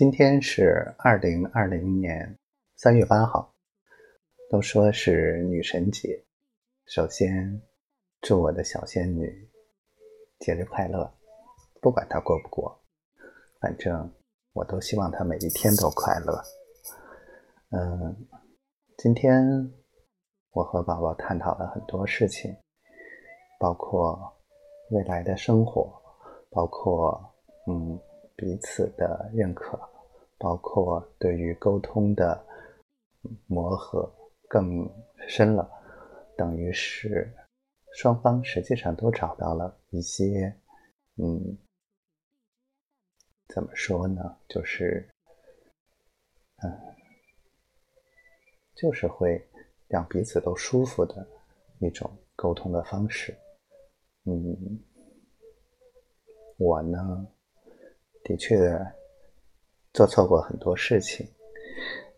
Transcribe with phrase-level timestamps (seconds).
[0.00, 2.38] 今天是二零二零年
[2.74, 3.52] 三月八号，
[4.48, 6.24] 都说是女神节。
[6.86, 7.60] 首先，
[8.22, 9.46] 祝我的小仙女
[10.38, 11.12] 节日快乐，
[11.82, 12.82] 不管她过不过，
[13.60, 14.10] 反正
[14.54, 16.42] 我都希望她每一天都快乐。
[17.68, 18.26] 嗯，
[18.96, 19.70] 今天
[20.52, 22.56] 我和宝宝探讨了很多事情，
[23.58, 24.18] 包括
[24.92, 25.92] 未来的生活，
[26.48, 27.34] 包括
[27.66, 28.00] 嗯。
[28.40, 29.78] 彼此的认可，
[30.38, 32.42] 包括对于沟通的
[33.46, 34.10] 磨合
[34.48, 34.90] 更
[35.28, 35.70] 深了，
[36.38, 37.30] 等于是
[37.92, 40.56] 双方实际上都找到了一些，
[41.16, 41.58] 嗯，
[43.48, 44.38] 怎么说呢？
[44.48, 45.06] 就是，
[46.62, 46.80] 嗯，
[48.74, 49.46] 就是会
[49.86, 51.28] 让彼此都舒服的
[51.78, 53.36] 一种沟通的方式。
[54.24, 54.82] 嗯，
[56.56, 57.26] 我呢？
[58.22, 58.78] 的确，
[59.92, 61.26] 做错过很多事情。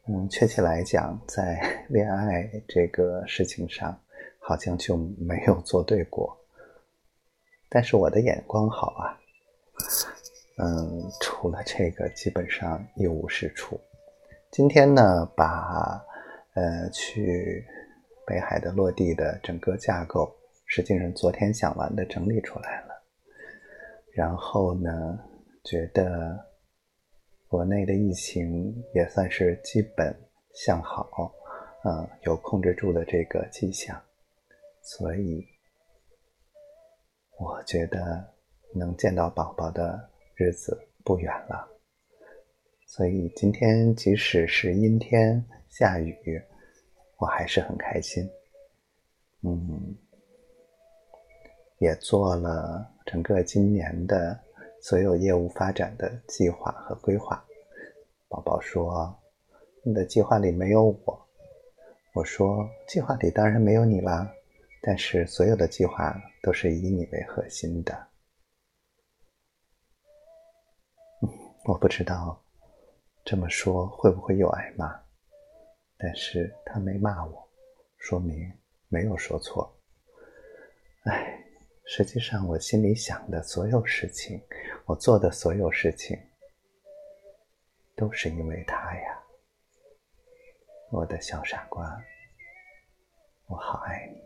[0.09, 3.99] 嗯，确切来讲，在 恋爱这个事情上，
[4.39, 6.37] 好像就没有做对过。
[7.69, 9.19] 但是我的眼光好啊。
[10.59, 13.81] 嗯，除了这个，基本上一无是处。
[14.51, 16.05] 今天呢，把
[16.55, 17.65] 呃去
[18.27, 20.35] 北海的落地的整个架构，
[20.67, 23.03] 实际上昨天想完的整理出来了。
[24.13, 25.19] 然后呢？
[25.65, 26.45] 觉得
[27.47, 30.13] 国内的疫情也算是基本
[30.55, 31.33] 向好，
[31.85, 34.03] 嗯，有控制住的这个迹象，
[34.83, 35.47] 所以
[37.39, 38.35] 我觉得
[38.75, 41.69] 能见到宝宝的日子不远了。
[42.87, 46.43] 所以今天即使是阴天下雨，
[47.19, 48.29] 我还是很开心。
[49.43, 49.97] 嗯，
[51.79, 54.37] 也做了整个今年的。
[54.83, 57.43] 所有业务发展的计划和规划，
[58.29, 59.17] 宝宝说
[59.87, 61.29] ：“你的计划里没有我。”
[62.15, 64.29] 我说：“计划里当然没有你啦，
[64.81, 68.09] 但是所有的计划都是以你为核心的。”
[71.65, 72.43] 我不知道
[73.25, 75.01] 这么说会不会又挨骂，
[75.97, 77.49] 但是他没骂我，
[77.99, 78.53] 说明
[78.89, 79.73] 没有说错。
[81.05, 81.39] 哎。
[81.95, 84.43] 实际上，我心里想的所有事情，
[84.87, 86.19] 我做的所有事情，
[87.95, 89.23] 都是因为他呀，
[90.91, 92.03] 我的小傻瓜，
[93.47, 94.23] 我好爱你。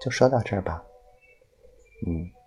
[0.00, 0.82] 就说到这儿吧，
[2.06, 2.37] 嗯。